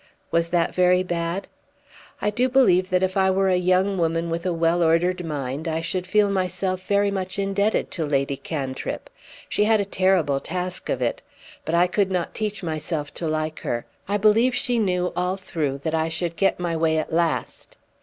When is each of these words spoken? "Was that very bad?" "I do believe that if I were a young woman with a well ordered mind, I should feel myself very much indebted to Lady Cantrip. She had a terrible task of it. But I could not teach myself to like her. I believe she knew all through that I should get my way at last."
"Was 0.31 0.47
that 0.49 0.73
very 0.73 1.03
bad?" 1.03 1.47
"I 2.23 2.31
do 2.31 2.49
believe 2.49 2.89
that 2.89 3.03
if 3.03 3.15
I 3.15 3.29
were 3.29 3.49
a 3.49 3.55
young 3.55 3.99
woman 3.99 4.31
with 4.31 4.47
a 4.47 4.51
well 4.51 4.81
ordered 4.81 5.23
mind, 5.23 5.67
I 5.67 5.79
should 5.81 6.07
feel 6.07 6.31
myself 6.31 6.87
very 6.87 7.11
much 7.11 7.37
indebted 7.37 7.91
to 7.91 8.05
Lady 8.07 8.35
Cantrip. 8.35 9.11
She 9.47 9.65
had 9.65 9.79
a 9.79 9.85
terrible 9.85 10.39
task 10.39 10.89
of 10.89 11.03
it. 11.03 11.21
But 11.65 11.75
I 11.75 11.85
could 11.85 12.09
not 12.11 12.33
teach 12.33 12.63
myself 12.63 13.13
to 13.13 13.27
like 13.27 13.59
her. 13.59 13.85
I 14.07 14.17
believe 14.17 14.55
she 14.55 14.79
knew 14.79 15.13
all 15.15 15.37
through 15.37 15.77
that 15.83 15.93
I 15.93 16.09
should 16.09 16.35
get 16.35 16.59
my 16.59 16.75
way 16.75 16.97
at 16.97 17.13
last." 17.13 17.77